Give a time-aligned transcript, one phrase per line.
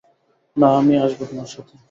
[0.57, 1.73] না, আমি আসব তোমার সাথে।